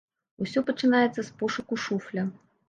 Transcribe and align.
Усё 0.45 0.63
пачынаецца 0.69 1.21
з 1.27 1.35
пошуку 1.43 1.79
шуфля. 1.85 2.27